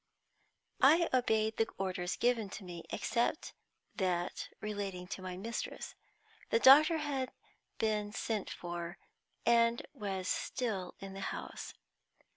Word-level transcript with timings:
I 0.81 1.07
obeyed 1.13 1.57
the 1.57 1.69
orders 1.77 2.15
given 2.15 2.49
to 2.57 2.63
me 2.63 2.85
except 2.89 3.53
that 3.97 4.49
relating 4.59 5.05
to 5.09 5.21
my 5.21 5.37
mistress. 5.37 5.93
The 6.49 6.57
doctor 6.57 6.97
had 6.97 7.31
been 7.77 8.11
sent 8.11 8.49
for, 8.49 8.97
and 9.45 9.85
was 9.93 10.27
still 10.27 10.95
in 11.01 11.13
the 11.13 11.19
house. 11.21 11.75